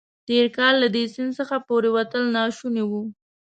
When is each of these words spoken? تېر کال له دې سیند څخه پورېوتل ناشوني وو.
تېر 0.27 0.45
کال 0.57 0.73
له 0.83 0.87
دې 0.95 1.03
سیند 1.13 1.31
څخه 1.39 1.55
پورېوتل 1.67 2.23
ناشوني 2.37 2.83
وو. 2.89 3.01